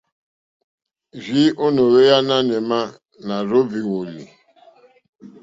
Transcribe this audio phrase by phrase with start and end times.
[1.23, 2.79] Rzìi ò no ohweya nanù ema,
[3.27, 4.23] na rza ohvi woli.